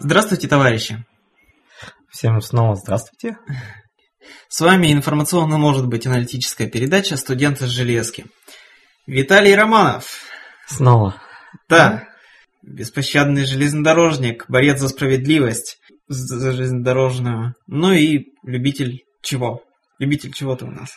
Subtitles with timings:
[0.00, 1.04] Здравствуйте, товарищи!
[2.08, 3.36] Всем снова здравствуйте.
[4.48, 8.26] С вами информационно может быть аналитическая передача «Студенты с железки».
[9.08, 10.22] Виталий Романов.
[10.68, 11.20] Снова.
[11.68, 12.06] Да.
[12.62, 17.54] Беспощадный железнодорожник, борец за справедливость, за железнодорожную.
[17.66, 19.64] Ну и любитель чего?
[19.98, 20.90] Любитель чего-то у нас?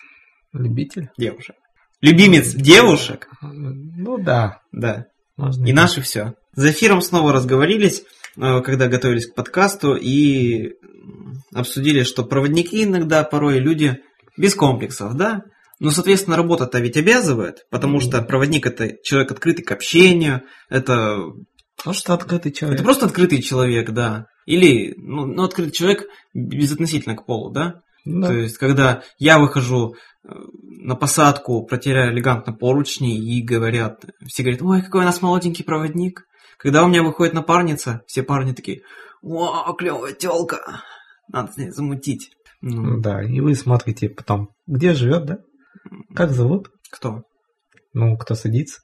[0.53, 1.09] Любитель?
[1.17, 1.55] Девушек.
[2.01, 3.29] Любимец девушек?
[3.41, 4.59] Ну да.
[4.71, 5.05] Да.
[5.37, 6.35] Можно И наше все.
[6.53, 8.03] За эфиром снова разговорились,
[8.35, 10.73] когда готовились к подкасту, и
[11.53, 13.99] обсудили, что проводники иногда порой люди
[14.37, 15.41] без комплексов, да?
[15.79, 18.01] Ну, соответственно, работа-то ведь обязывает, потому Мгм.
[18.01, 21.17] что проводник это человек открытый к общению, это,
[21.83, 22.75] Просто открытый человек.
[22.75, 24.27] это просто открытый человек, да.
[24.45, 27.81] Или, ну, ну, открытый человек безотносительно к полу, да?
[28.05, 28.27] Да.
[28.27, 30.29] То есть, когда я выхожу э,
[30.63, 36.25] на посадку, протеряю элегантно поручни и говорят, все говорят, ой, какой у нас молоденький проводник.
[36.61, 38.81] Когда у меня выходит напарница, все парни такие,
[39.23, 40.81] о, клевая телка,
[41.27, 42.31] надо с ней замутить.
[42.61, 45.37] Ну, Да, и вы смотрите потом, где живет, да?
[46.13, 46.69] Как зовут?
[46.91, 47.23] кто?
[47.93, 48.81] Ну, кто садится?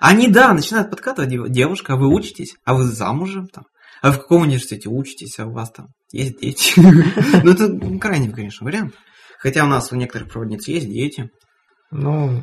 [0.00, 3.64] Они, да, начинают подкатывать, дев- девушка, а вы учитесь, а вы замужем там,
[4.02, 6.72] а в каком университете учитесь, а у вас там есть дети.
[7.44, 8.94] Ну, это крайний, конечно, вариант.
[9.38, 11.28] Хотя у нас у некоторых проводниц есть дети.
[11.90, 12.42] Ну,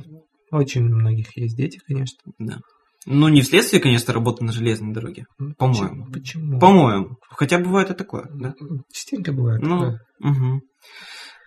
[0.51, 2.19] очень у многих есть дети, конечно.
[2.37, 2.59] Да.
[3.05, 5.25] Ну, не вследствие, конечно, работы на железной дороге.
[5.39, 6.05] Ну, По-моему.
[6.11, 6.59] Почему?
[6.59, 7.17] По-моему.
[7.29, 8.53] Хотя бывает и такое, да?
[8.93, 9.61] Частенько бывает.
[9.61, 10.01] Ну, такое.
[10.19, 10.61] угу.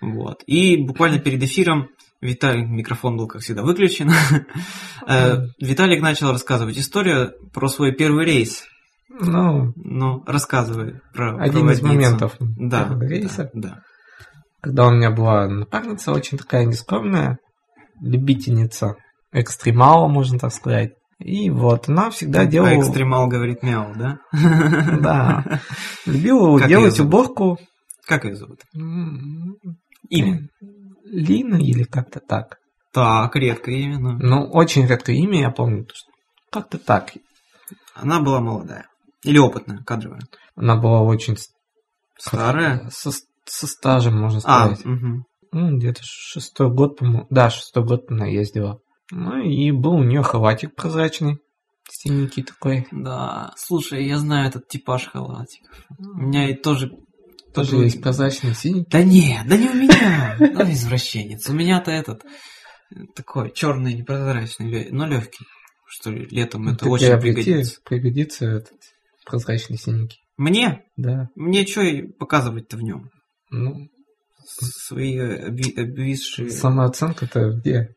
[0.00, 0.42] Вот.
[0.46, 1.88] И буквально перед эфиром
[2.20, 4.10] Виталий, микрофон был, как всегда, выключен.
[5.06, 8.64] Э, Виталик начал рассказывать историю про свой первый рейс.
[9.10, 13.82] Ну, Ну, рассказывай про один из моментов Да, рейса, да, да.
[14.62, 17.38] когда у меня была напарница очень такая нескромная,
[18.00, 18.96] любительница
[19.30, 20.92] экстремала, можно так сказать.
[21.18, 22.78] И вот она всегда А делала...
[22.78, 24.18] экстремал говорит мяу, да?
[25.00, 25.60] Да.
[26.06, 27.58] Любила Как делать уборку.
[28.06, 28.60] Как ее зовут?
[28.74, 29.56] М,
[30.10, 30.48] Имя.
[31.04, 32.58] Лина или как-то так.
[32.92, 35.86] Так, редкое имя, но Ну, очень редкое имя, я помню.
[36.50, 37.12] Как-то так.
[37.94, 38.86] она была молодая.
[39.22, 40.20] Или опытная, кадровая.
[40.56, 41.36] Она была очень
[42.18, 42.88] Старая?
[42.92, 43.10] со,
[43.44, 44.84] со стажем, можно А, сказать.
[44.84, 45.24] мгм.
[45.52, 47.26] Ну, где-то шестой год, по-моему.
[47.30, 48.78] Да, шестой год она ездила.
[49.10, 51.38] Ну, и был у нее халатик прозрачный.
[51.90, 52.86] Синенький такой.
[52.90, 55.86] Да, слушай, я знаю этот типаж халатиков.
[55.98, 56.90] У меня и тоже...
[57.54, 58.90] Тоже есть прозрачный синенький.
[58.90, 60.36] Да не, да не у меня.
[60.40, 61.48] Ну, извращенец.
[61.48, 65.44] У меня-то этот э, такой черный, непрозрачный, но легкий.
[65.86, 67.80] Что ли, летом это Ну, очень приобрети, пригодится.
[67.84, 68.72] Пригодится этот
[69.24, 70.18] прозрачный синенький.
[70.36, 70.82] Мне?
[70.96, 71.28] Да.
[71.36, 71.82] Мне что
[72.18, 73.10] показывать-то в нем?
[73.50, 73.88] Ну,
[74.46, 76.50] Свои обви- обвисшие...
[76.50, 77.90] самооценка-то где?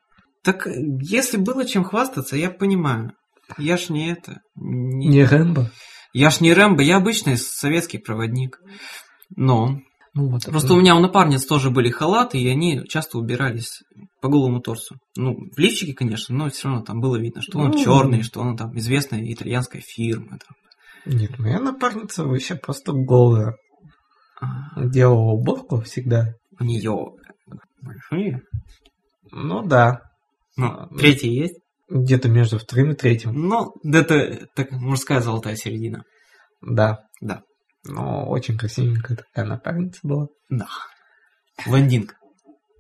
[0.48, 0.72] Так, э,
[1.02, 3.12] если было чем хвастаться, я понимаю.
[3.58, 4.40] Я ж не это...
[4.56, 5.08] Не...
[5.08, 5.70] Не Рэмбо.
[6.14, 8.58] Я ж не Рэмбо, я обычный советский проводник.
[9.36, 9.82] Но
[10.14, 10.46] Ну, вот.
[10.46, 13.84] Просто у меня у напарниц тоже были халаты, и они часто убирались
[14.22, 14.96] по голому торсу.
[15.18, 17.84] Ну, в лифчике, конечно, но все равно там было видно, что он Ну.
[17.84, 20.40] черный, что он там известная итальянская фирма.
[20.40, 21.14] там.
[21.14, 23.58] Нет, моя напарница вообще просто голая.
[24.40, 26.36] А, Делала уборку всегда.
[26.58, 26.96] У нее
[27.82, 28.44] большие.
[29.32, 30.07] Ну да.
[30.58, 30.98] Ну, А, ну.
[30.98, 31.60] третий есть.
[31.90, 33.34] Где-то между вторым и третьим.
[33.34, 36.04] Ну, это так, мужская золотая середина.
[36.62, 37.00] Да.
[37.22, 37.44] Да.
[37.86, 40.28] Но очень красивенькая такая напарница была.
[40.50, 40.68] Да.
[41.66, 42.16] Блондинка.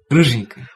[0.09, 0.67] Рыженькая.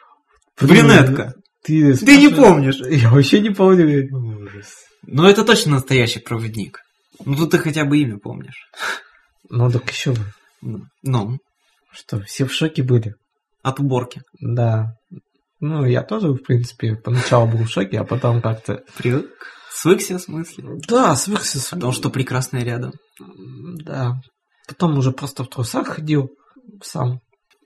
[0.59, 1.33] Брюнетка.
[1.63, 2.77] Ты, Ты не помнишь.
[2.79, 4.07] Я вообще не помню.
[4.15, 4.73] Ужас.
[5.03, 6.79] Но это точно настоящий проводник.
[7.25, 8.69] Ну, тут ты хотя бы имя помнишь.
[9.49, 10.21] Ну так еще бы.
[10.61, 11.37] Ну, Ну,
[11.91, 13.15] Что, все в шоке были?
[13.63, 14.21] от уборки.
[14.39, 14.93] Да.
[15.61, 18.83] Ну, я тоже, в принципе, поначалу был в шоке, а потом как-то...
[18.97, 19.27] Привык.
[19.69, 20.79] Свыкся, в смысле?
[20.87, 21.59] Да, свыкся.
[21.59, 22.91] с- Потому что прекрасная рядом.
[23.85, 24.15] Да.
[24.67, 26.31] Потом уже просто в трусах ходил
[26.83, 27.19] сам.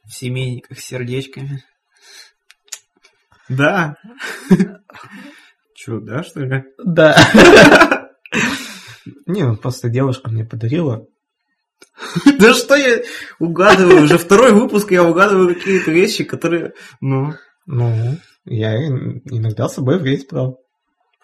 [0.03, 1.63] В семейниках с сердечками.
[3.49, 3.95] Да.
[5.75, 6.63] Че, да, что ли?
[6.83, 7.15] Да.
[9.25, 11.05] Не, ну просто девушка мне подарила.
[12.39, 13.01] Да что я
[13.39, 14.03] угадываю?
[14.03, 16.73] Уже второй выпуск я угадываю какие-то вещи, которые...
[17.01, 17.33] Ну,
[17.65, 20.59] Ну, я ин- иногда с собой в рейс брал.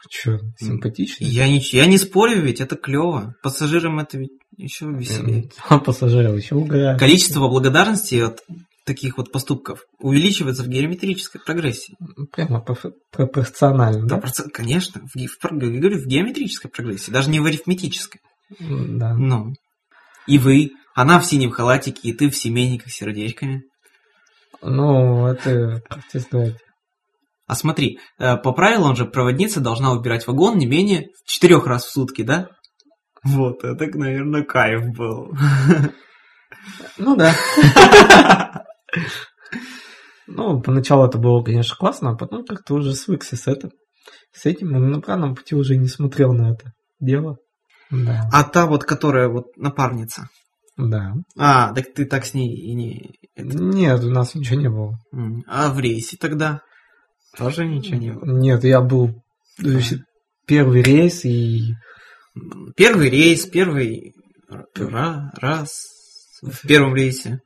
[0.09, 1.23] Че, симпатично.
[1.25, 3.35] я не, я не спорю, ведь это клево.
[3.43, 5.51] Пассажирам это ведь еще веселее.
[5.69, 6.99] А пассажиров еще угорают.
[6.99, 8.41] Количество благодарности от
[8.83, 11.95] таких вот поступков увеличивается в геометрической прогрессии.
[12.31, 14.27] Прямо проф- пропорционально, Да, да?
[14.27, 18.21] проц- конечно, в, в говорю, в геометрической прогрессии, даже не в арифметической.
[18.59, 19.13] Да.
[19.13, 19.53] Ну.
[20.27, 23.63] И вы, она в синем халатике, и ты в семейниках с сердечками.
[24.61, 26.55] Ну, это, как тебе сказать,
[27.47, 31.91] А смотри, э, по правилам же проводница должна убирать вагон не менее четырех раз в
[31.91, 32.49] сутки, да?
[33.23, 35.33] Вот, это, наверное, кайф был.
[36.97, 37.33] Ну да.
[40.27, 43.71] Ну, поначалу это было, конечно, классно, а потом как-то уже свыкся с этим.
[44.33, 47.37] С этим и на обратном пути уже не смотрел на это дело.
[47.89, 48.29] Да.
[48.31, 50.29] А та вот, которая вот напарница.
[50.89, 51.13] Да.
[51.37, 53.11] А, так ты так с ней и не...
[53.35, 54.97] это- Нет, у нас ничего не было.
[55.47, 56.61] А в рейсе тогда?
[57.37, 58.25] Тоже ничего не было.
[58.39, 59.13] Нет, я был
[59.57, 59.99] значит,
[60.47, 61.73] первый рейс и
[62.75, 64.13] Первый рейс, первый
[64.77, 65.83] ра- раз
[66.41, 67.39] в первом рейсе.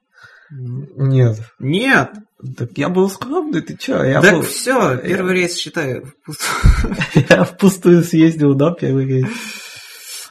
[0.51, 1.39] Нет.
[1.59, 2.11] Нет,
[2.55, 4.03] Так я был скромный, ты чё?
[4.03, 4.41] Я, так был...
[4.43, 6.01] все, первый рейс считай.
[6.01, 6.95] впустую.
[7.29, 9.27] я впустую съездил, да, первый рейс?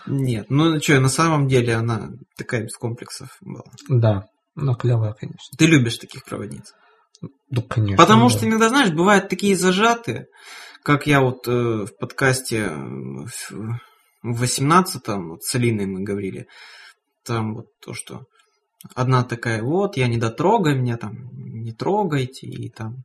[0.07, 3.65] Нет, ну что, на самом деле она такая без комплексов была.
[3.89, 5.57] Да, ну клевая, конечно.
[5.57, 6.73] Ты любишь таких проводниц.
[7.51, 7.97] Ну, конечно.
[7.97, 8.31] Потому да.
[8.31, 10.27] что иногда, знаешь, бывают такие зажатые,
[10.83, 13.79] как я вот э, в подкасте в
[14.25, 16.47] в 18-м, вот с Алиной мы говорили,
[17.25, 18.25] там вот то, что
[18.95, 23.03] одна такая, вот, я не дотрогай меня, там, не трогайте, и там...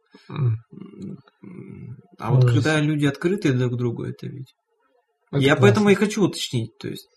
[2.17, 2.55] А вот Ужас.
[2.55, 4.53] когда люди открыты друг к другу, это ведь...
[5.31, 5.61] это я классно.
[5.61, 7.07] поэтому и хочу уточнить, то есть...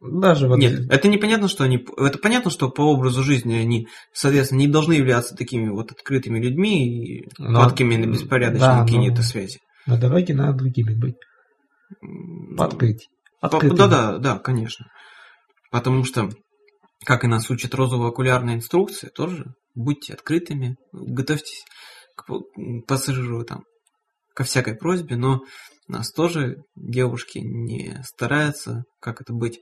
[0.00, 0.58] Даже вот...
[0.58, 1.84] Нет, это непонятно, что они...
[1.96, 7.18] Это понятно, что по образу жизни они, соответственно, не должны являться такими вот открытыми людьми
[7.18, 9.58] и Но- падкими на беспорядочные да, какие-то но связи.
[9.86, 11.16] На дороге надо другими быть.
[12.56, 13.08] Подкрыть.
[13.40, 13.78] По- Открытыми.
[13.78, 14.86] Да, да, да, конечно.
[15.70, 16.28] Потому что,
[17.04, 21.64] как и нас учат розово-окулярная инструкция, тоже будьте открытыми, готовьтесь
[22.16, 22.24] к
[22.86, 23.64] пассажиру там,
[24.34, 25.40] ко всякой просьбе, но
[25.90, 29.60] нас тоже девушки не стараются, как это быть,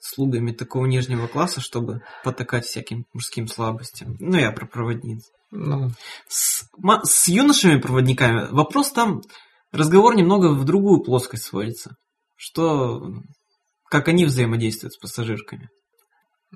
[0.00, 4.16] слугами такого нижнего класса, чтобы потакать всяким мужским слабостям.
[4.20, 5.24] Ну, я про проводниц.
[5.50, 5.90] Ну,
[6.28, 6.68] С,
[7.04, 9.22] с юношами-проводниками вопрос там,
[9.72, 11.96] разговор немного в другую плоскость сводится.
[12.36, 13.02] Что,
[13.90, 15.68] как они взаимодействуют с пассажирками.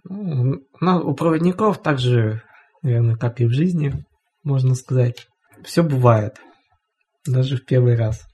[0.05, 2.43] ну, у проводников также,
[2.83, 4.05] наверное, как и в жизни,
[4.45, 5.27] можно сказать,
[5.65, 6.41] все бывает.
[7.27, 8.27] Даже в первый раз.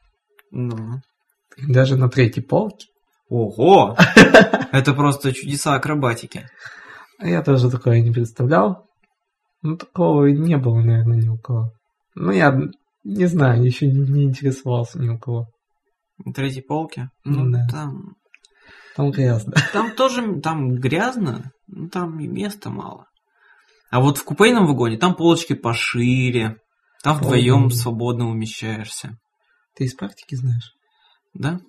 [0.50, 1.00] Ну.
[1.56, 2.86] Даже на третьей полке.
[3.28, 3.96] Ого!
[4.72, 6.48] Это просто чудеса акробатики.
[7.20, 8.86] Я тоже такое не представлял.
[9.62, 11.72] Ну, такого не было, наверное, ни у кого.
[12.14, 12.56] Ну, я
[13.04, 15.48] не знаю, еще не, не интересовался ни у кого.
[16.24, 17.10] На третьей полке.
[17.24, 17.66] Ну Ну, да.
[17.70, 18.14] там,
[18.96, 19.54] Там грязно.
[19.72, 23.06] там тоже там грязно, но там и места мало.
[23.90, 26.56] А вот в купейном вагоне там полочки пошире.
[27.02, 29.18] Там вдвоем свободно умещаешься.
[29.78, 30.74] Ты из практики знаешь?
[31.34, 31.60] Да?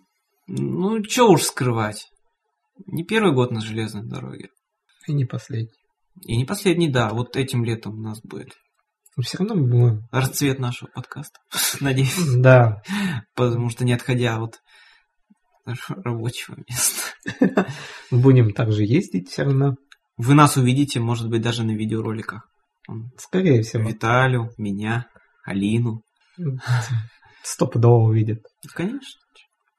[0.48, 2.08] Ну, что уж скрывать.
[2.88, 4.50] Не первый год на железной дороге.
[5.06, 5.78] И не последний.
[6.26, 8.56] И не последний, да, вот этим летом у нас будет
[9.16, 10.02] Но все равно мы...
[10.12, 11.40] расцвет нашего подкаста.
[11.82, 12.82] Надеюсь, Да.
[13.36, 14.60] потому что не отходя от
[15.90, 17.68] рабочего места.
[18.10, 19.76] Будем также ездить все равно.
[20.18, 22.50] Вы нас увидите, может быть, даже на видеороликах.
[23.20, 23.88] Скорее всего.
[23.88, 25.06] Виталю, меня,
[25.46, 26.02] Алину.
[27.50, 28.46] Стопудово увидят.
[28.76, 29.20] Конечно.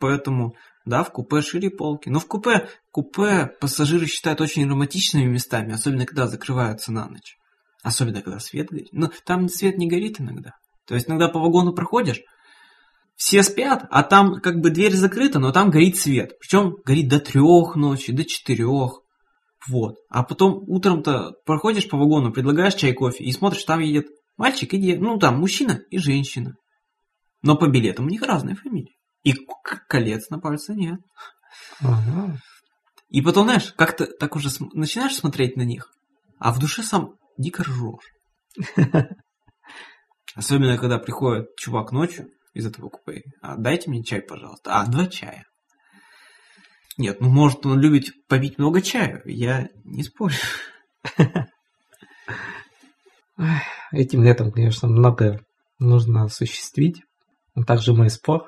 [0.01, 2.09] Поэтому, да, в купе шире полки.
[2.09, 7.37] Но в купе, купе пассажиры считают очень романтичными местами, особенно когда закрываются на ночь.
[7.85, 8.89] Особенно, когда свет горит.
[8.93, 10.55] Но там свет не горит иногда.
[10.87, 12.21] То есть, иногда по вагону проходишь,
[13.15, 16.33] все спят, а там как бы дверь закрыта, но там горит свет.
[16.41, 19.01] Причем горит до трех ночи, до четырех.
[19.69, 19.95] Вот.
[20.09, 24.07] А потом утром-то проходишь по вагону, предлагаешь чай, кофе, и смотришь, там едет
[24.37, 25.05] мальчик и девушка.
[25.05, 26.57] Ну, там мужчина и женщина.
[27.43, 28.97] Но по билетам у них разные фамилии.
[29.23, 29.35] И
[29.89, 31.01] колец на пальце нет.
[31.81, 32.39] Ага.
[33.09, 35.93] И потом, знаешь, как-то так уже см- начинаешь смотреть на них,
[36.39, 38.77] а в душе сам дико ржешь.
[40.35, 43.23] Особенно, когда приходит чувак ночью из этого купе.
[43.43, 44.75] А дайте мне чай, пожалуйста.
[44.75, 45.45] А, два чая.
[46.97, 49.23] Нет, ну может он любит попить много чая.
[49.25, 50.37] Я не спорю.
[53.91, 55.45] Этим летом, конечно, многое
[55.79, 57.03] нужно осуществить.
[57.55, 58.45] А также мой спор.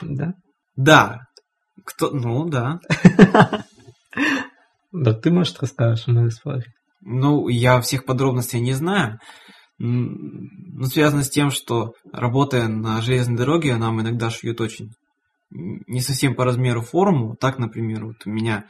[0.00, 0.34] Да?
[0.76, 1.20] Да.
[1.84, 2.10] Кто?
[2.10, 2.80] Ну, да.
[4.90, 6.64] Да ты, может, расскажешь о моем споре?
[7.02, 9.18] Ну, я всех подробностей не знаю.
[9.78, 14.90] Но связано с тем, что работая на железной дороге, нам иногда шьют очень
[15.50, 17.36] не совсем по размеру форму.
[17.36, 18.64] Так, например, вот у меня,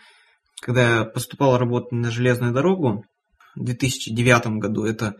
[0.60, 3.04] когда я поступал работать на железную дорогу
[3.56, 5.14] в 2009 году, это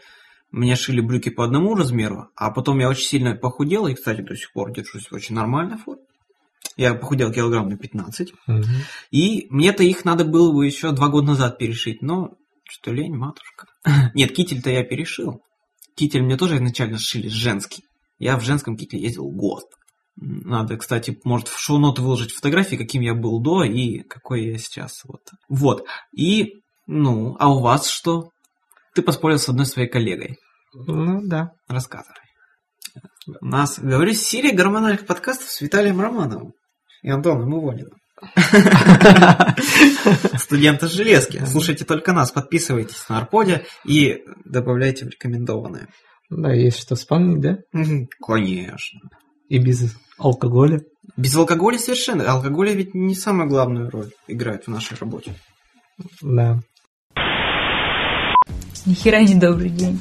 [0.50, 4.34] мне шили брюки по одному размеру, а потом я очень сильно похудел, и, кстати, до
[4.34, 6.02] сих пор держусь в очень нормальной форме.
[6.76, 8.32] Я похудел килограмм на 15.
[8.46, 8.64] Мгм.
[9.10, 13.66] И мне-то их надо было бы еще два года назад перешить, но что лень, матушка.
[14.14, 15.42] Нет, китель-то я перешил.
[15.96, 17.82] Китель мне тоже изначально сшили женский.
[18.18, 19.64] Я в женском кителе ездил год.
[20.16, 25.02] Надо, кстати, может в шоу-ноты выложить фотографии, каким я был до и какой я сейчас.
[25.04, 25.22] Вот.
[25.48, 25.86] Вот.
[26.12, 26.54] И,
[26.86, 28.30] ну, а у вас что?
[28.98, 30.38] Ты поспорил с одной своей коллегой.
[30.74, 31.52] Ну да.
[31.68, 32.16] Рассказывай.
[33.40, 36.54] У нас, говорю, серия гормональных подкастов с Виталием Романовым
[37.02, 37.92] и Антоном Ивониным.
[40.36, 41.40] Студенты железки.
[41.46, 45.86] Слушайте только нас, подписывайтесь на Арподе и добавляйте в рекомендованные.
[46.28, 47.58] Да, есть что вспомнить, да?
[48.20, 48.98] Конечно.
[49.48, 50.80] И без алкоголя.
[51.16, 52.28] Без алкоголя совершенно.
[52.28, 55.36] Алкоголь ведь не самую главную роль играет в нашей работе.
[56.20, 56.58] Да.
[58.88, 60.00] Нихера не добрый день.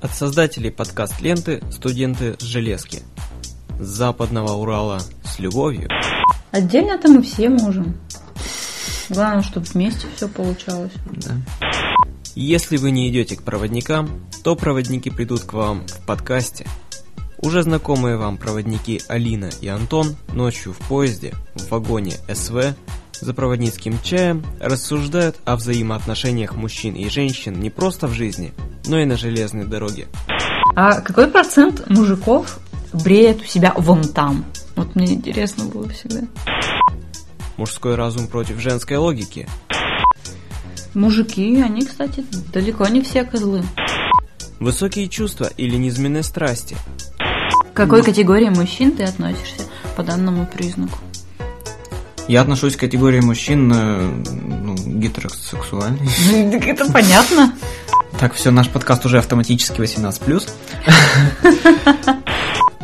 [0.00, 2.98] От создателей подкаст-ленты «Студенты с железки».
[3.78, 5.88] С западного Урала с любовью.
[6.50, 7.96] Отдельно-то мы все можем.
[9.08, 10.90] Главное, чтобы вместе все получалось.
[11.12, 11.36] Да.
[12.34, 14.10] Если вы не идете к проводникам,
[14.42, 16.66] то проводники придут к вам в подкасте.
[17.38, 22.74] Уже знакомые вам проводники Алина и Антон ночью в поезде, в вагоне СВ,
[23.20, 28.52] за проводницким чаем рассуждают о взаимоотношениях мужчин и женщин не просто в жизни,
[28.86, 30.08] но и на железной дороге.
[30.74, 32.58] А какой процент мужиков
[32.92, 34.44] бреет у себя вон там?
[34.74, 36.22] Вот мне интересно было всегда.
[37.56, 39.48] Мужской разум против женской логики.
[40.92, 43.62] Мужики, они, кстати, далеко не все козлы.
[44.60, 46.76] Высокие чувства или низменные страсти.
[47.72, 49.62] К какой категории мужчин ты относишься
[49.96, 50.98] по данному признаку?
[52.28, 56.08] Я отношусь к категории мужчин э, ну, гетеросексуальный.
[56.50, 57.54] Так это понятно.
[58.18, 60.50] Так, все, наш подкаст уже автоматически 18+.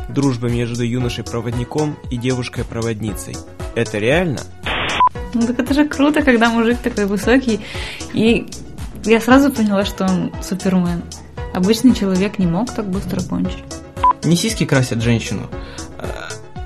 [0.08, 3.36] Дружба между юношей-проводником и девушкой-проводницей.
[3.74, 4.40] Это реально?
[5.34, 7.60] Ну так это же круто, когда мужик такой высокий.
[8.12, 8.46] И
[9.04, 11.02] я сразу поняла, что он супермен.
[11.54, 13.64] Обычный человек не мог так быстро кончить.
[14.22, 15.48] Не сиськи красят женщину.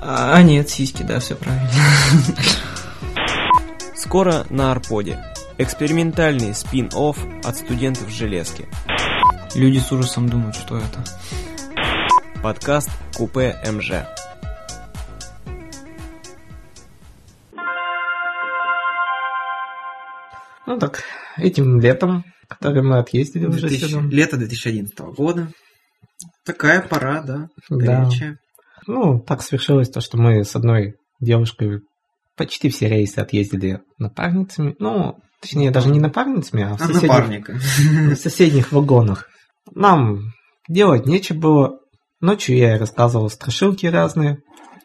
[0.09, 1.69] А, а нет, сиськи, да, все правильно.
[3.93, 5.21] Скоро на Арподе.
[5.57, 8.69] Экспериментальный спин-офф от студентов железки.
[9.53, 11.03] Люди с ужасом думают, что это.
[12.41, 14.07] Подкаст Купе МЖ.
[20.67, 21.03] Ну так,
[21.35, 24.07] этим летом, который мы отъездили уже 2000 сюда.
[24.09, 25.51] Лето 2011 года.
[26.45, 28.09] Такая пора, да, Да.
[28.87, 31.81] Ну, так свершилось то, что мы с одной девушкой
[32.37, 34.75] почти все рейсы отъездили напарницами.
[34.79, 39.27] Ну, точнее, даже не напарницами, а в А соседних, в соседних вагонах.
[39.73, 40.31] Нам
[40.69, 41.79] делать нечего было.
[42.21, 44.39] Ночью я ей рассказывал страшилки разные.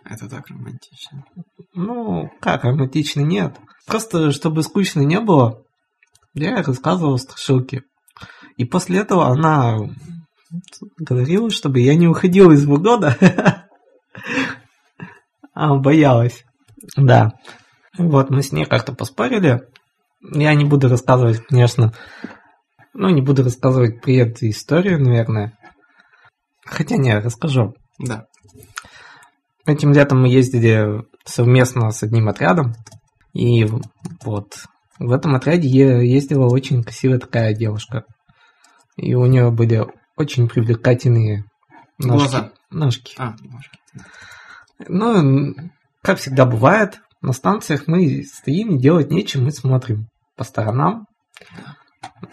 [0.05, 1.25] Это так романтично.
[1.75, 3.57] Ну, как, романтично нет.
[3.87, 5.63] Просто, чтобы скучно не было,
[6.35, 7.83] я рассказывал страшилки.
[8.57, 9.79] И после этого она
[10.99, 13.17] говорила, чтобы я не уходил из вагона.
[15.63, 16.45] А, боялась.
[16.97, 17.35] Да.
[17.97, 19.63] Вот, мы с ней как-то поспорили.
[20.21, 21.93] Я не буду рассказывать, конечно,
[22.95, 25.57] ну, не буду рассказывать при этой историю, наверное.
[26.65, 27.77] Хотя не, расскажу.
[28.01, 28.27] Да.
[29.65, 32.75] Этим летом мы ездили совместно с одним отрядом.
[33.33, 33.65] И
[34.25, 34.65] вот
[34.99, 38.05] в этом отряде ездила очень красивая такая девушка.
[38.97, 41.45] И у нее были очень привлекательные
[41.99, 42.19] ножки.
[42.19, 42.53] Глаза.
[42.71, 43.15] Ножки.
[43.17, 43.79] А, ножки.
[44.89, 45.55] Ну,
[46.03, 51.07] как всегда бывает, на станциях мы стоим, делать нечего, мы смотрим по сторонам.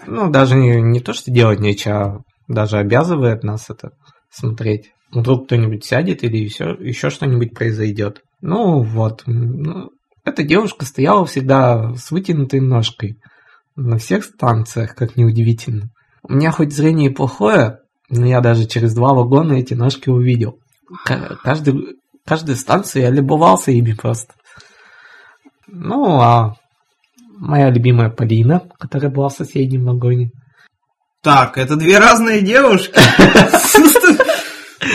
[0.07, 3.91] Ну, даже не, не то, что делать нечего, а даже обязывает нас это
[4.31, 4.91] смотреть.
[5.11, 8.21] Вдруг кто-нибудь сядет или еще, еще что-нибудь произойдет.
[8.41, 9.23] Ну, вот.
[9.25, 9.89] ну,
[10.23, 13.17] эта девушка стояла всегда с вытянутой ножкой.
[13.75, 15.89] На всех станциях, как неудивительно.
[16.23, 17.79] У меня хоть зрение и плохое,
[18.09, 20.59] но я даже через два вагона эти ножки увидел.
[21.05, 21.98] Ка- Каждый,
[22.29, 24.35] каждой станции я любовался ими просто.
[25.65, 26.57] Ну, а
[27.39, 30.29] моя любимая Полина, которая была в соседнем вагоне.
[31.23, 32.99] Так, это две разные девушки.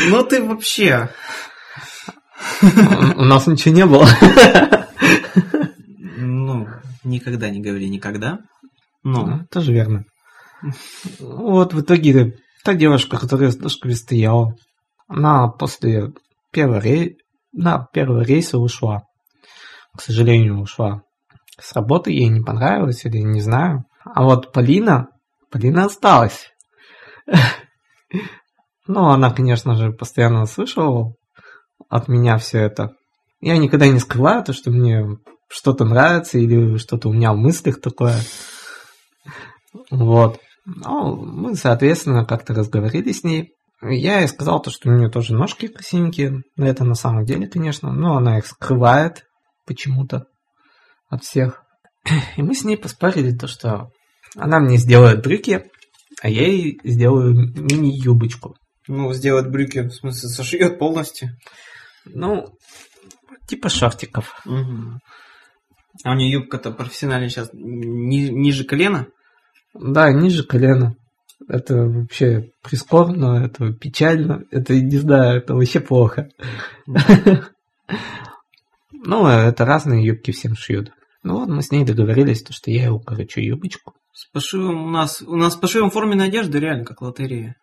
[0.09, 1.11] Ну ты вообще.
[3.17, 4.07] У нас ничего не было.
[6.17, 6.69] Ну,
[7.03, 8.39] никогда не говори никогда.
[9.03, 10.05] Ну, Ну, Тоже верно.
[11.19, 14.55] Вот в итоге та девушка, которая с ножками стояла,
[15.09, 16.13] она после
[16.55, 17.19] первого, рей...
[17.55, 19.03] на первого рейса ушла.
[19.97, 21.03] К сожалению, ушла.
[21.59, 23.85] С работы ей не понравилось или не знаю.
[24.05, 25.09] А вот Полина,
[25.51, 26.51] Полина осталась.
[28.87, 31.15] Ну, она, конечно же, постоянно слышала
[31.89, 32.93] от меня все это.
[33.41, 35.07] Я никогда не скрываю то, что мне
[35.49, 38.19] что-то нравится или что-то у меня в мыслях такое.
[39.91, 40.39] Вот.
[40.67, 43.55] Ну, мы, соответственно, как-то разговорили с ней.
[43.87, 46.43] Я ей сказал то, что у нее тоже ножки красивенькие.
[46.57, 47.93] Но это на самом деле, конечно.
[47.93, 49.25] Но она их скрывает
[49.67, 50.27] почему-то
[51.09, 51.63] от всех.
[52.37, 53.91] И мы с ней поспорили то, что
[54.37, 55.65] она мне сделает брюки,
[56.23, 58.57] а я ей сделаю мини-юбочку.
[58.87, 61.31] Ну, сделать брюки, в смысле, сошьет полностью.
[62.05, 62.47] Ну,
[63.49, 64.41] типа шортиков.
[64.45, 64.99] Мгм.
[66.05, 69.07] А у нее юбка-то профессиональная сейчас ни- ниже колена.
[69.73, 70.95] Да, ниже колена.
[71.49, 76.29] Это вообще прискорбно, это печально, это, не знаю, это вообще плохо.
[79.07, 80.91] Ну, это разные юбки всем шьют.
[81.23, 83.95] Ну вот мы с ней договорились, то, что я ей укорочу юбочку.
[84.15, 87.57] С пошивом у нас, у нас с пошивом форменной одежды реально как лотерея.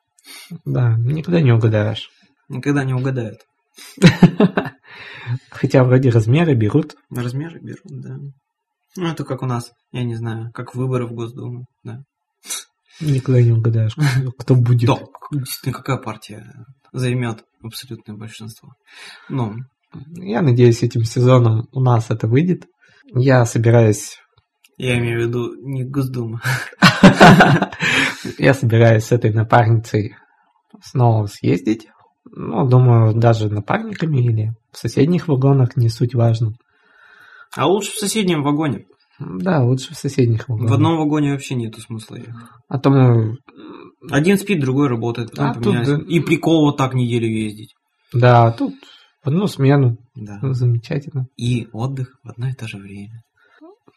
[0.65, 2.11] Да, никогда не угадаешь.
[2.49, 3.39] Никогда не угадают.
[5.49, 6.95] Хотя вроде размеры берут.
[7.09, 8.17] Размеры берут, да.
[8.97, 12.03] Ну, это как у нас, я не знаю, как выборы в Госдуму, да.
[13.01, 13.95] Никогда не угадаешь,
[14.37, 14.87] кто будет.
[14.87, 14.99] Да,
[15.31, 18.69] действительно, какая партия займет абсолютное большинство.
[19.29, 19.55] Ну,
[20.15, 22.65] Я надеюсь, этим сезоном у нас это выйдет.
[23.13, 24.17] Я собираюсь...
[24.77, 26.41] я имею в виду не Госдума.
[28.37, 30.15] Я собираюсь с этой напарницей
[30.83, 31.87] снова съездить.
[32.25, 36.53] Ну, думаю, даже напарниками или в соседних вагонах, не суть важно.
[37.55, 38.85] А лучше в соседнем вагоне.
[39.39, 40.71] Да, лучше в соседних вагонах.
[40.71, 42.35] В одном вагоне вообще нету смысла ехать.
[42.67, 43.37] А то мы...
[44.09, 45.31] Один спит, другой работает.
[45.31, 46.09] потом А тут, поменялись.
[46.09, 47.75] И прикол вот так неделю ездить.
[48.13, 48.73] Да, тут
[49.23, 49.97] в одну смену.
[50.15, 50.39] Да.
[50.41, 51.27] Ну, Замечательно.
[51.37, 53.21] И отдых в одно и то же время.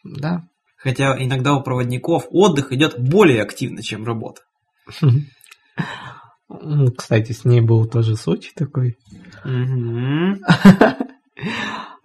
[0.03, 0.43] Да.
[0.77, 4.41] Хотя иногда у проводников отдых идет более активно, чем работа.
[6.47, 8.97] Ну, Кстати, с ней был тоже случай такой.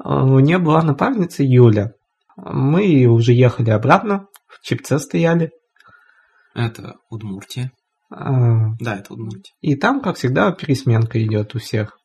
[0.02, 1.92] У нее была напарница Юля.
[2.44, 5.50] Мы уже ехали обратно, в Чипце стояли.
[6.54, 7.72] Это Удмуртия.
[8.10, 9.54] А, Да, это Удмуртия.
[9.60, 11.96] И там, как всегда, пересменка идет у всех.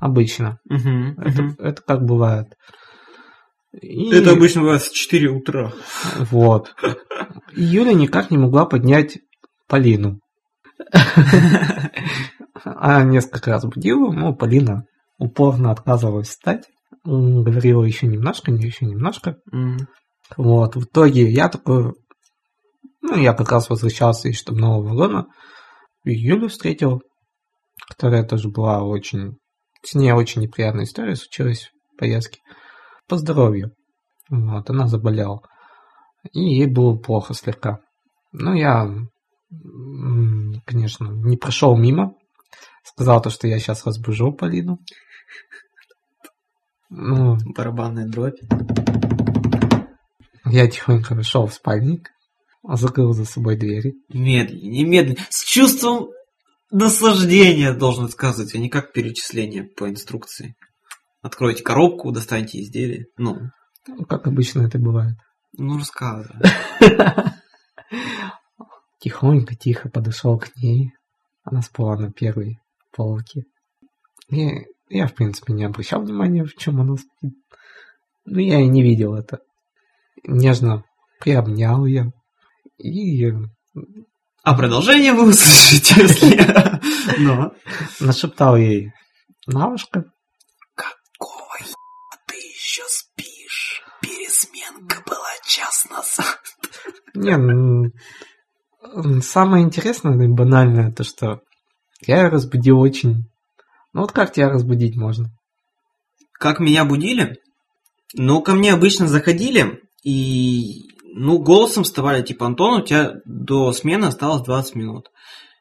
[0.00, 0.58] Обычно.
[0.68, 1.56] Мгм, Это, мгм.
[1.58, 2.48] это как бывает.
[3.80, 5.72] И- Это обычно бывает с 4 утра.
[6.30, 6.74] Вот.
[7.56, 9.18] И Юля никак не могла поднять
[9.68, 10.20] Полину.
[12.64, 14.84] Она несколько раз будила, но Полина
[15.18, 16.64] упорно отказывалась встать.
[17.06, 19.36] М, Говорила еще немножко, не еще немножко.
[19.52, 19.88] М.
[20.36, 21.92] Вот, в итоге я такой,
[23.02, 25.26] ну, я как раз возвращался из штабного вагона,
[26.04, 27.02] Юлю встретил,
[27.88, 29.36] которая тоже была очень,
[29.82, 32.40] с ней очень неприятная история случилась в поездке,
[33.06, 33.72] по здоровью.
[34.30, 35.40] Вот, она заболела,
[36.32, 37.80] и ей было плохо слегка.
[38.32, 38.88] Ну, я,
[40.64, 42.14] конечно, не прошел мимо,
[42.82, 44.78] сказал то, что я сейчас разбужу Полину.
[46.96, 48.38] Ну, Барабанная дробь.
[50.44, 52.10] Я тихонько вошел в спальник,
[52.62, 53.94] закрыл за собой двери.
[54.08, 55.26] Медленнее, медленнее.
[55.28, 56.10] С чувством
[56.70, 60.54] наслаждения должен сказать, а не как перечисление по инструкции.
[61.20, 63.06] Откройте коробку, достаньте изделие.
[63.16, 63.38] Ну,
[63.88, 65.16] Ну, как обычно это бывает.
[65.56, 66.40] ну рассказывай.
[69.00, 70.92] Тихонько, тихо подошел к ней.
[71.42, 72.58] Она спала на первой
[72.92, 73.42] полке.
[74.28, 74.62] Я,
[74.98, 77.34] я, в принципе, не обращал внимания, в чем она спит.
[78.24, 79.40] Но я и не видел это.
[80.24, 80.84] Нежно
[81.20, 82.12] приобнял ее.
[82.78, 83.32] И
[84.42, 86.44] А продолжение вы услышите, если...
[87.18, 87.52] Ну.
[88.00, 88.92] нашептал ей
[89.46, 90.04] на ушко.
[90.74, 91.56] Какого
[92.26, 93.82] ты еще спишь?
[94.00, 96.40] Пересменка была час назад.
[97.14, 97.92] Не, ну,
[99.22, 101.40] самое интересное и банальное, то что
[102.06, 103.30] я ее разбудил очень...
[103.94, 105.30] Ну вот как тебя разбудить можно?
[106.32, 107.36] Как меня будили?
[108.12, 114.06] Ну, ко мне обычно заходили и, ну, голосом вставали, типа, Антон, у тебя до смены
[114.06, 115.08] осталось 20 минут.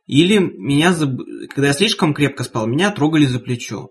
[0.08, 3.90] Или меня, заб- когда я слишком крепко спал, меня трогали за плечо.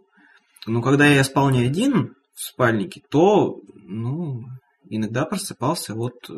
[0.66, 4.42] Но когда я спал не один в спальнике, то, ну,
[4.88, 6.34] иногда просыпался от э,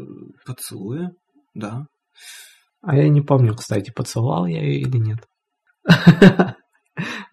[0.47, 1.11] поцелуя,
[1.55, 1.87] да.
[2.83, 5.27] А я не помню, кстати, поцеловал я ее или нет.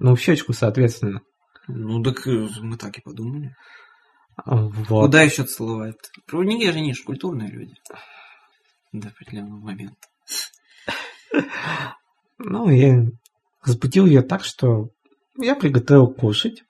[0.04, 1.22] Ну, в щечку, соответственно.
[1.68, 3.56] Ну, так э, мы так и подумали.
[4.46, 5.06] Вот.
[5.06, 5.96] Куда еще целовать?
[6.26, 7.76] Проводники же не культурные люди.
[8.92, 9.96] До определенного момента.
[12.40, 13.06] Ну, я
[13.64, 14.90] разбудил ее так, что
[15.38, 16.64] я приготовил кушать.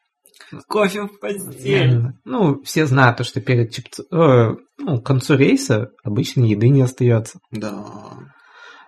[0.68, 2.08] Кофе в постель.
[2.08, 6.68] Э, Ну, все знают, то, что перед чипц- э, ну, к концу рейса обычно еды
[6.68, 7.40] не остается.
[7.52, 7.86] Да.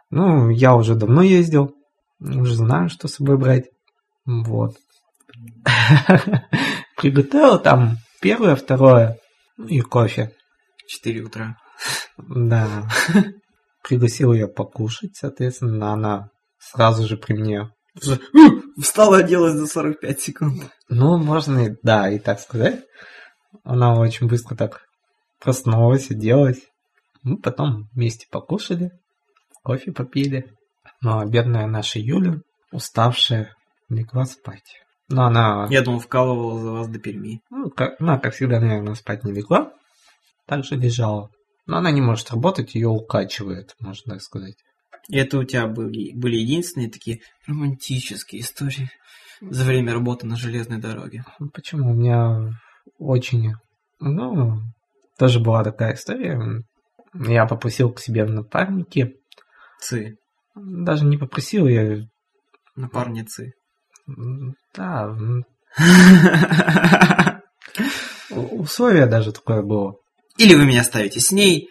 [0.10, 1.74] Ну, я уже давно ездил,
[2.20, 3.70] уже знаю, что с собой брать.
[4.26, 4.78] Вот.
[6.98, 9.18] Приготовил там первое, второе,
[9.58, 10.32] и кофе.
[10.88, 11.58] 4 утра.
[12.18, 12.88] Да.
[13.84, 17.70] Пригласил ее покушать, соответственно, она сразу же при мне
[18.80, 20.72] Встала, оделась за 45 секунд.
[20.90, 22.82] Ну, можно, и- да, и так сказать.
[23.64, 24.82] Она очень быстро так
[25.40, 26.60] проснулась, оделась.
[27.22, 28.92] Мы потом вместе покушали,
[29.64, 30.52] кофе попили.
[31.02, 32.40] Ну, а бедная наша Юля,
[32.72, 33.54] уставшая,
[33.90, 34.82] легла спать.
[35.10, 37.42] Но она, Я думал, вкалывала за вас до Перми.
[37.50, 39.72] ну, как, она, как всегда, наверное, спать не легла.
[40.48, 41.30] Также лежала.
[41.66, 44.56] Но она не может работать, ее укачивает, можно так сказать.
[45.10, 48.90] И это у тебя были, были единственные такие романтические истории
[49.42, 51.24] за время работы на железной дороге.
[51.40, 51.92] Ну, Почему?
[51.92, 52.54] У меня
[52.98, 53.54] очень...
[54.00, 54.60] Ну,
[55.18, 56.64] тоже была такая история.
[57.14, 59.16] Я попросил к себе в напарники.
[59.80, 60.18] Цы.
[60.56, 62.00] Даже не попросил, я...
[62.76, 63.54] Напарницы.
[64.06, 65.16] Да,
[68.30, 69.96] условие даже такое было.
[70.38, 71.70] Или вы меня ставите с ней,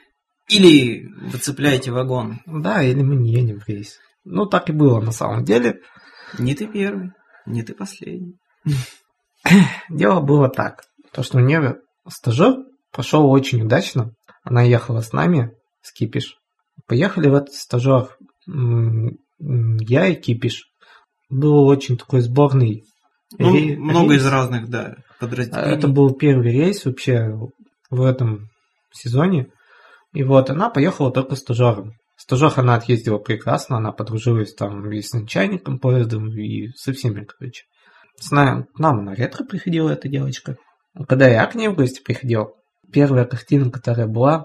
[0.48, 2.40] или вы цепляете вагон.
[2.46, 3.98] Да, или мы не едем в рейс.
[4.24, 5.80] Ну, так и было на самом деле.
[6.38, 7.10] Не ты первый,
[7.46, 8.38] не ты последний.
[9.88, 10.84] Дело было так.
[11.12, 12.56] То, что у нее стажер
[12.90, 14.12] прошел очень удачно.
[14.44, 16.36] Она ехала с нами, с Кипиш.
[16.86, 18.16] Поехали в этот стажер.
[18.46, 20.71] Я и Кипиш.
[21.32, 22.84] Был очень такой сборный
[23.38, 24.22] Ну, рей- много рейс.
[24.22, 25.74] из разных, да, подразделений.
[25.74, 27.34] Это был первый рейс вообще
[27.90, 28.48] в этом
[28.92, 29.46] сезоне.
[30.12, 31.92] И вот она поехала только стажером.
[32.18, 37.64] Стажер она отъездила прекрасно, она подружилась там и с начальником поездом, и со всеми, короче.
[38.20, 40.56] С нами, к нам на ретро приходила эта девочка.
[41.08, 42.50] Когда я к ней в гости приходил,
[42.92, 44.44] первая картина, которая была,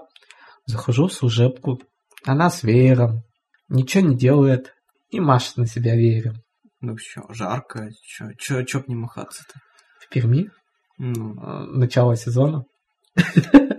[0.64, 1.80] захожу в служебку,
[2.24, 3.20] она с веером,
[3.68, 4.72] ничего не делает
[5.10, 6.36] и машет на себя веером.
[6.80, 9.54] Ну что, жарко, чё, чё, чё б не махаться-то?
[10.00, 10.50] В Перми,
[10.98, 12.64] Ну, э, начало сезона.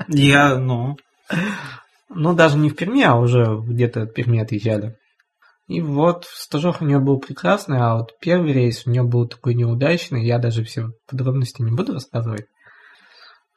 [0.10, 0.98] я, ну,
[2.10, 4.96] Ну, даже не в Перми, а уже где-то от Перми отъезжали.
[5.68, 9.54] И вот стажер у нее был прекрасный, а вот первый рейс у нее был такой
[9.54, 10.26] неудачный.
[10.26, 12.48] Я даже все подробности не буду рассказывать.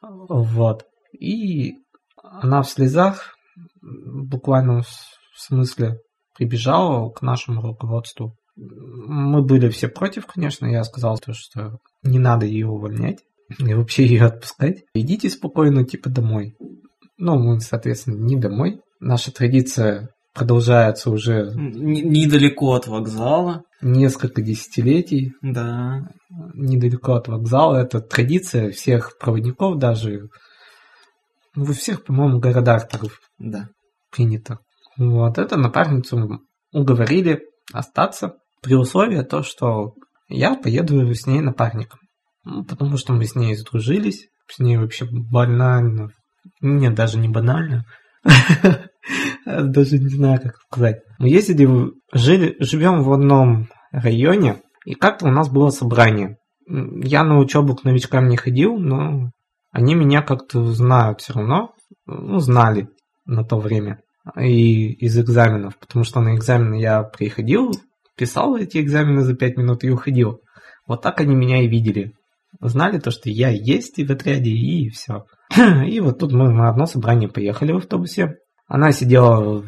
[0.01, 0.83] Вот.
[1.19, 1.73] И
[2.21, 3.33] она в слезах,
[3.81, 5.97] в буквальном с- смысле,
[6.35, 8.35] прибежала к нашему руководству.
[8.55, 10.65] Мы были все против, конечно.
[10.65, 13.19] Я сказал, то, что не надо ее увольнять
[13.59, 14.83] и вообще ее отпускать.
[14.93, 16.55] Идите спокойно, типа, домой.
[17.17, 18.79] Ну, мы, соответственно, не домой.
[18.99, 25.33] Наша традиция продолжается уже недалеко от вокзала, несколько десятилетий.
[25.41, 26.07] да.
[26.55, 27.75] Недалеко от вокзала.
[27.77, 30.29] Это традиция всех проводников даже.
[31.55, 33.01] Во всех, по-моему, городах так
[33.37, 33.67] Да.
[34.11, 34.57] принято.
[34.97, 36.39] Вот это напарницу
[36.71, 39.93] уговорили остаться при условии то, что
[40.27, 41.99] я поеду с ней напарником.
[42.43, 46.09] Ну, потому что мы с ней сдружились, с ней вообще банально,
[46.61, 47.85] нет, даже не банально,
[49.45, 51.01] даже не знаю, как сказать.
[51.19, 56.37] Мы ездили, жили, живем в одном районе, и как-то у нас было собрание.
[56.67, 59.31] Я на учебу к новичкам не ходил, но
[59.71, 61.73] они меня как-то знают все равно,
[62.05, 62.89] ну, знали
[63.25, 63.99] на то время
[64.37, 67.71] и из экзаменов, потому что на экзамены я приходил,
[68.15, 70.41] писал эти экзамены за пять минут и уходил.
[70.87, 72.13] Вот так они меня и видели.
[72.61, 75.25] Знали то, что я есть и в отряде, и все.
[75.85, 78.37] И вот тут мы на одно собрание поехали в автобусе.
[78.67, 79.63] Она сидела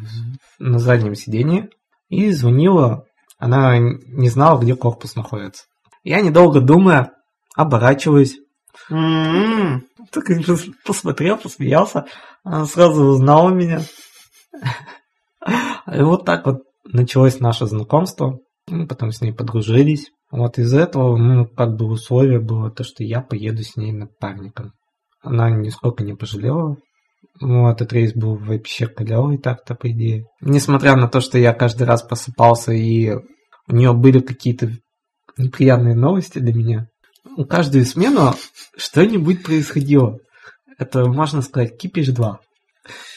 [0.58, 1.68] на заднем сидении
[2.08, 3.04] и звонила.
[3.38, 5.64] Она не знала, где корпус находится.
[6.02, 7.12] Я, недолго думая,
[7.54, 8.38] оборачиваюсь,
[8.90, 9.84] М-м.
[10.12, 12.06] так и пос- посмотрел, посмеялся.
[12.44, 13.80] Она сразу узнала меня.
[15.92, 16.62] И вот так вот
[16.96, 18.40] началось наше знакомство.
[18.68, 20.10] Мы потом с ней подружились.
[20.30, 24.72] Вот из этого, ну, как бы условие было то, что я поеду с ней напарником.
[25.22, 26.76] Она нисколько не пожалела.
[27.40, 30.24] Ну, этот рейс был вообще клевый так-то, по идее.
[30.40, 33.12] Несмотря на то, что я каждый раз просыпался, и
[33.68, 34.70] у нее были какие-то
[35.36, 36.88] неприятные новости для меня.
[37.36, 38.34] У каждую смену
[38.76, 40.18] что-нибудь происходило.
[40.78, 42.40] Это, можно сказать, кипиш 2.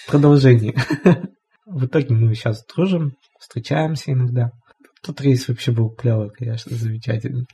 [0.08, 0.76] Продолжение.
[1.66, 4.52] В итоге мы сейчас дружим, встречаемся иногда.
[5.02, 7.46] Тот рейс вообще был клевый, конечно, замечательный.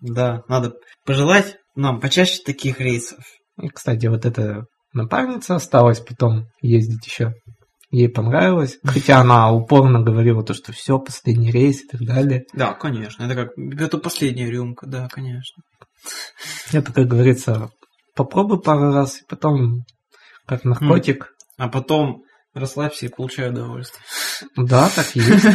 [0.00, 3.24] Да, надо пожелать нам почаще таких рейсов.
[3.60, 7.34] И, кстати, вот эта напарница осталась потом ездить еще.
[7.90, 8.78] Ей понравилось.
[8.84, 12.44] Хотя она упорно говорила то, что все, последний рейс и так далее.
[12.54, 13.24] Да, конечно.
[13.24, 15.62] Это как это последняя рюмка, да, конечно.
[16.72, 17.70] Это, как говорится,
[18.16, 19.84] попробуй пару раз, и потом
[20.46, 21.34] как наркотик.
[21.58, 22.22] А потом
[22.54, 24.02] расслабься и получай удовольствие.
[24.56, 25.46] Да, так и есть.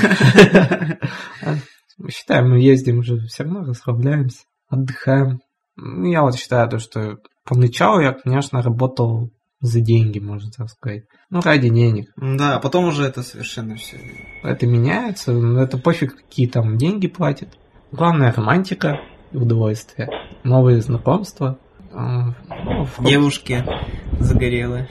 [2.16, 5.40] Считаем, мы ездим уже все равно, расслабляемся, отдыхаем.
[5.76, 11.04] Ну, Я вот считаю, то, что поначалу я, конечно, работал за деньги, можно так сказать.
[11.30, 12.10] Ну, ради денег.
[12.16, 13.98] Да, а потом уже это совершенно все.
[14.44, 17.50] Это меняется, но это пофиг, какие там деньги платят.
[17.92, 19.00] Главное романтика
[19.32, 20.10] удовольствие.
[20.44, 21.60] Новые знакомства.
[21.92, 23.66] А, ну, Девушки
[24.20, 24.90] загорелые.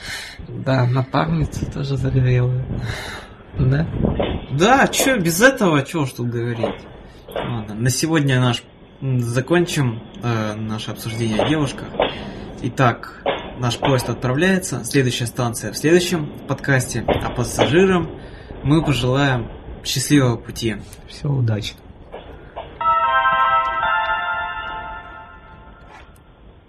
[0.49, 2.65] Да, напарницы тоже загорелые.
[3.59, 3.87] Да?
[4.53, 6.75] Да, чё, без этого, чё уж тут говорить.
[7.35, 8.62] Ладно, на сегодня наш
[9.01, 11.88] закончим э, наше обсуждение о девушках.
[12.62, 13.23] Итак,
[13.59, 14.85] наш поезд отправляется.
[14.85, 17.05] Следующая станция в следующем подкасте.
[17.07, 18.11] А пассажирам
[18.62, 19.51] мы пожелаем
[19.85, 20.77] счастливого пути.
[21.09, 21.75] Все, удачи.